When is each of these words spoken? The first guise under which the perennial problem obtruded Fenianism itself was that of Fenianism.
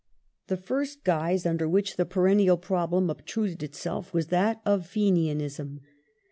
The 0.47 0.57
first 0.57 1.03
guise 1.03 1.45
under 1.45 1.69
which 1.69 1.95
the 1.95 2.07
perennial 2.07 2.57
problem 2.57 3.11
obtruded 3.11 3.59
Fenianism 3.59 3.69
itself 3.69 4.11
was 4.15 4.27
that 4.29 4.59
of 4.65 4.87
Fenianism. 4.87 5.81